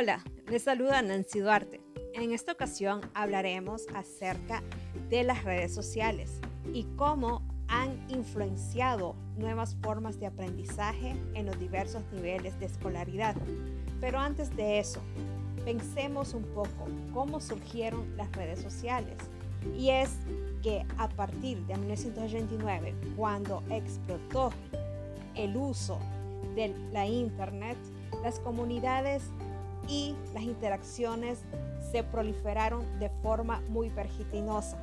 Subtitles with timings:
[0.00, 1.82] Hola, les saluda Nancy Duarte.
[2.14, 4.62] En esta ocasión hablaremos acerca
[5.10, 6.40] de las redes sociales
[6.72, 13.36] y cómo han influenciado nuevas formas de aprendizaje en los diversos niveles de escolaridad.
[14.00, 15.02] Pero antes de eso,
[15.66, 19.18] pensemos un poco cómo surgieron las redes sociales.
[19.76, 20.12] Y es
[20.62, 24.50] que a partir de 1989, cuando explotó
[25.34, 25.98] el uso
[26.54, 27.76] de la Internet,
[28.24, 29.24] las comunidades
[29.88, 31.40] y las interacciones
[31.90, 34.78] se proliferaron de forma muy vertiginosa.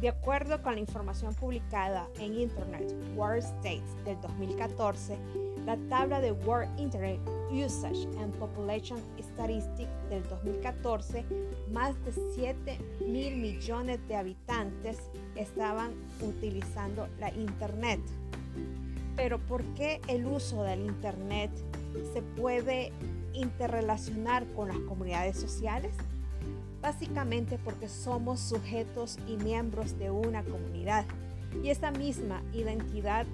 [0.00, 5.16] De acuerdo con la información publicada en Internet World States del 2014,
[5.64, 7.18] la tabla de World Internet
[7.50, 11.24] Usage and Population Statistics del 2014,
[11.72, 14.98] más de 7 mil millones de habitantes
[15.36, 18.00] estaban utilizando la Internet.
[19.16, 21.50] Pero ¿por qué el uso del Internet
[22.12, 22.92] se puede
[23.34, 25.94] interrelacionar con las comunidades sociales?
[26.80, 31.04] Básicamente porque somos sujetos y miembros de una comunidad
[31.62, 33.26] y esa misma identidad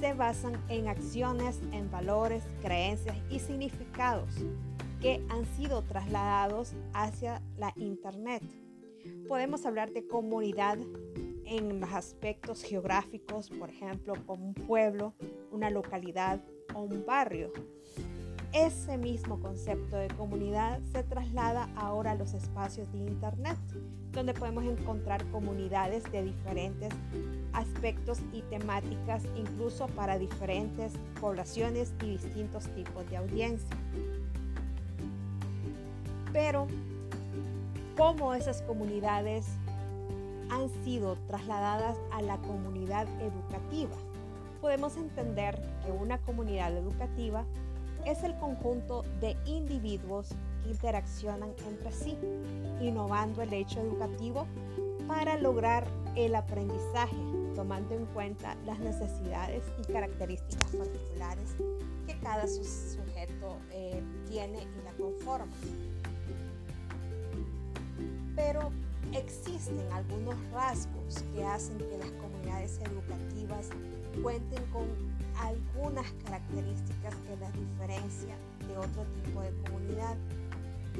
[0.00, 4.30] se basan en acciones, en valores, creencias y significados
[5.00, 8.42] que han sido trasladados hacia la Internet.
[9.28, 10.78] Podemos hablar de comunidad
[11.44, 15.14] en los aspectos geográficos, por ejemplo, como un pueblo,
[15.50, 16.44] una localidad
[16.74, 17.52] o un barrio.
[18.52, 23.58] Ese mismo concepto de comunidad se traslada ahora a los espacios de Internet,
[24.12, 26.88] donde podemos encontrar comunidades de diferentes
[27.52, 33.76] aspectos y temáticas, incluso para diferentes poblaciones y distintos tipos de audiencia.
[36.32, 36.66] Pero,
[37.98, 39.46] ¿cómo esas comunidades
[40.50, 43.94] han sido trasladadas a la comunidad educativa?
[44.62, 47.44] Podemos entender que una comunidad educativa
[48.08, 50.28] es el conjunto de individuos
[50.62, 52.16] que interaccionan entre sí,
[52.80, 54.46] innovando el hecho educativo
[55.06, 57.16] para lograr el aprendizaje,
[57.54, 61.56] tomando en cuenta las necesidades y características particulares
[62.06, 65.52] que cada sujeto eh, tiene y la conforma.
[68.34, 68.70] Pero
[69.12, 73.70] existen algunos rasgos que hacen que las comunidades educativas
[74.22, 74.86] cuenten con
[75.40, 80.16] algunas características que las diferencian de otro tipo de comunidad.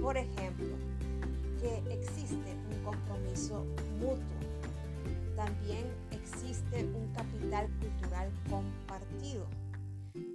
[0.00, 0.76] Por ejemplo,
[1.60, 3.64] que existe un compromiso
[3.98, 4.38] mutuo.
[5.36, 9.46] También existe un capital cultural compartido.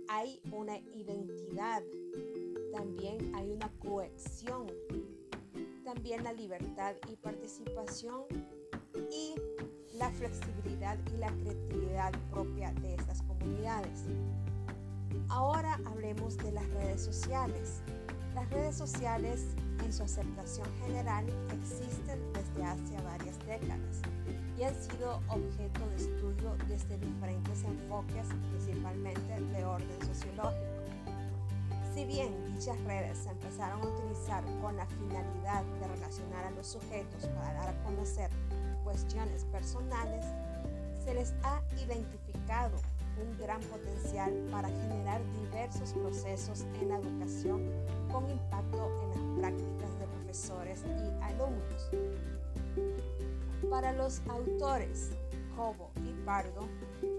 [0.10, 1.84] Hay una identidad.
[2.74, 4.68] También hay una cohesión.
[5.94, 8.24] También la libertad y participación
[9.12, 9.36] y
[9.96, 14.06] la flexibilidad y la creatividad propia de estas comunidades.
[15.30, 17.84] Ahora hablemos de las redes sociales.
[18.34, 19.46] Las redes sociales
[19.86, 21.28] en su aceptación general
[21.62, 24.02] existen desde hace varias décadas
[24.58, 30.73] y han sido objeto de estudio desde diferentes enfoques, principalmente de orden sociológico.
[31.94, 36.66] Si bien dichas redes se empezaron a utilizar con la finalidad de relacionar a los
[36.66, 38.32] sujetos para dar a conocer
[38.84, 40.26] cuestiones personales,
[41.06, 42.78] se les ha identificado
[43.22, 47.62] un gran potencial para generar diversos procesos en la educación
[48.12, 51.92] con impacto en las prácticas de profesores y alumnos.
[53.70, 55.12] Para los autores
[55.56, 56.68] Cobo y Pardo,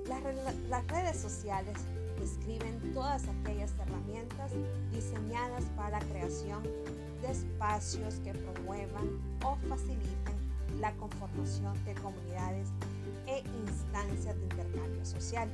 [0.08, 1.76] las, las redes sociales
[2.18, 4.52] describen todas aquellas herramientas
[4.92, 6.62] diseñadas para la creación
[7.22, 10.34] de espacios que promuevan o faciliten
[10.80, 12.68] la conformación de comunidades
[13.26, 15.48] e instancias de intercambio social.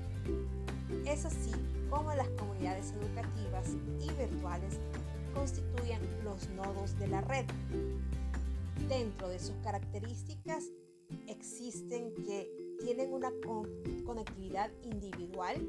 [1.06, 1.52] Es así
[1.88, 4.78] como las comunidades educativas y virtuales
[5.34, 7.44] constituyen los nodos de la red.
[8.88, 10.64] Dentro de sus características
[11.28, 12.50] existen que
[12.80, 13.30] tienen una
[14.04, 15.68] conectividad individual,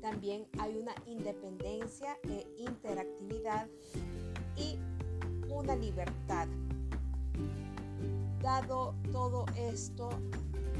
[0.00, 3.68] también hay una independencia e interactividad
[4.56, 4.78] y
[5.48, 6.48] una libertad
[8.42, 10.10] Dado todo esto,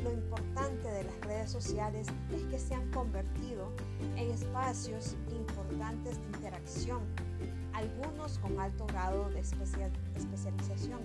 [0.04, 3.72] lo importante de las redes sociales es que se han convertido
[4.16, 7.00] en espacios importantes de interacción,
[7.72, 11.00] algunos con alto grado de especialización.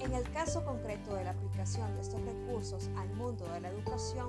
[0.00, 4.28] En el caso concreto de la aplicación de estos recursos al mundo de la educación,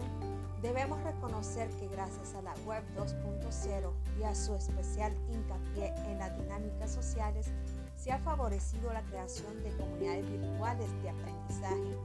[0.62, 6.38] debemos reconocer que gracias a la Web 2.0 y a su especial hincapié en las
[6.38, 7.48] dinámicas sociales,
[7.96, 11.98] se ha favorecido la creación de comunidades virtuales de aprendizaje.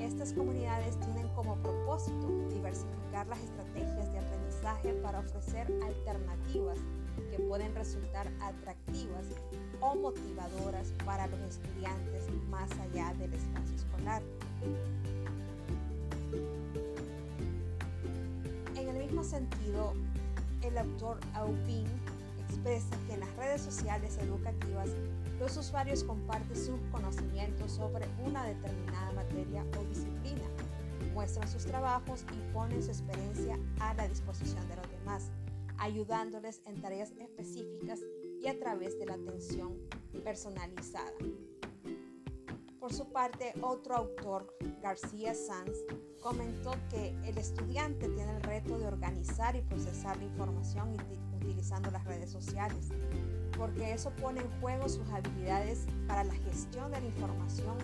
[0.00, 6.78] Estas comunidades tienen como propósito diversificar las estrategias de aprendizaje para ofrecer alternativas
[7.30, 9.26] que pueden resultar atractivas
[9.80, 14.22] o motivadoras para los estudiantes más allá del espacio escolar.
[19.06, 19.92] Mismo sentido,
[20.62, 21.86] el autor Aubin
[22.48, 24.90] expresa que en las redes sociales educativas
[25.38, 30.42] los usuarios comparten sus conocimientos sobre una determinada materia o disciplina,
[31.14, 35.30] muestran sus trabajos y ponen su experiencia a la disposición de los demás,
[35.78, 38.00] ayudándoles en tareas específicas
[38.42, 39.78] y a través de la atención
[40.24, 41.12] personalizada.
[42.86, 45.76] Por su parte, otro autor, García Sanz,
[46.20, 50.96] comentó que el estudiante tiene el reto de organizar y procesar la información
[51.34, 52.90] utilizando las redes sociales,
[53.58, 57.76] porque eso pone en juego sus habilidades para la gestión de la información,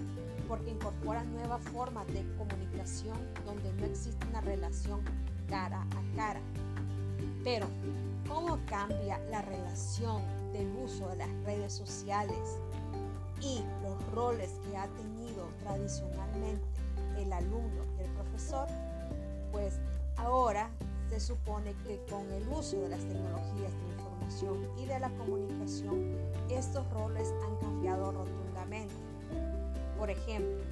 [0.47, 5.01] porque incorpora nuevas formas de comunicación donde no existe una relación
[5.49, 6.41] cara a cara.
[7.43, 7.67] Pero,
[8.29, 10.23] ¿cómo cambia la relación
[10.53, 12.61] del uso de las redes sociales
[13.43, 16.65] y los roles que ha tenido tradicionalmente
[17.19, 18.69] el alumno y el profesor,
[19.51, 19.79] pues
[20.17, 20.71] ahora
[21.11, 26.17] se supone que con el uso de las tecnologías de información y de la comunicación,
[26.49, 28.95] estos roles han cambiado rotundamente.
[29.99, 30.63] Por ejemplo,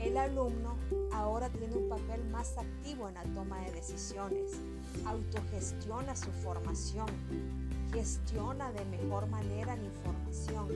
[0.00, 0.76] el alumno
[1.12, 4.52] ahora tiene un papel más activo en la toma de decisiones,
[5.06, 7.06] autogestiona su formación,
[7.92, 10.68] gestiona de mejor manera la información,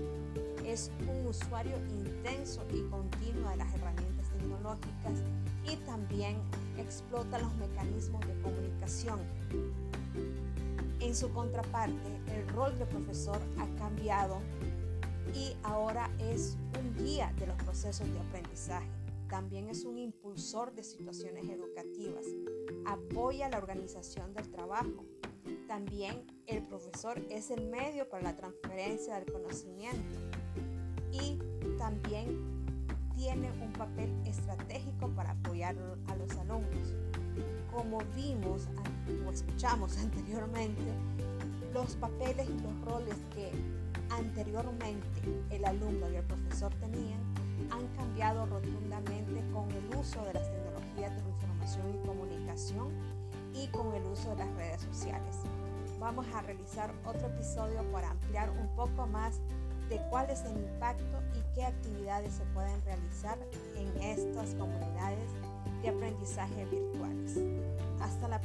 [0.78, 5.25] es un usuario intenso y continuo de las herramientas tecnológicas
[5.69, 6.36] y también
[6.76, 9.19] explota los mecanismos de comunicación.
[11.00, 14.40] En su contraparte, el rol del profesor ha cambiado
[15.34, 18.88] y ahora es un guía de los procesos de aprendizaje.
[19.28, 22.25] También es un impulsor de situaciones educativas.
[22.86, 25.04] Apoya la organización del trabajo,
[25.66, 30.27] también el profesor es el medio para la transferencia del conocimiento
[31.22, 31.38] y
[31.78, 32.36] también
[33.14, 35.76] tiene un papel estratégico para apoyar
[36.06, 36.94] a los alumnos.
[37.72, 38.68] Como vimos
[39.26, 40.92] o escuchamos anteriormente,
[41.72, 43.50] los papeles y los roles que
[44.10, 45.20] anteriormente
[45.50, 47.20] el alumno y el profesor tenían
[47.70, 52.88] han cambiado rotundamente con el uso de las tecnologías de información y comunicación
[53.54, 55.36] y con el uso de las redes sociales
[55.98, 59.40] vamos a realizar otro episodio para ampliar un poco más
[59.88, 63.38] de cuál es el impacto y qué actividades se pueden realizar
[63.76, 65.31] en estas comunidades
[65.82, 67.38] de aprendizaje virtuales.
[68.00, 68.38] Hasta la